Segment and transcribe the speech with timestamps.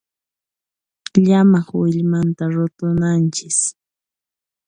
[1.25, 3.59] Llamaq willmanta rutunanchis.